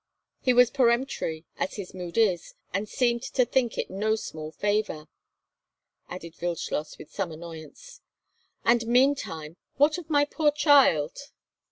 [0.39, 5.05] He was peremptory, as his mood is, and seemed to think it no small favour,"
[6.09, 8.01] added Wildschloss, with some annoyance.
[8.65, 11.15] "And meantime, what of my poor child?